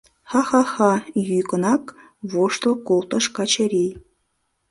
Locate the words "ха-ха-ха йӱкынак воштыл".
0.31-2.73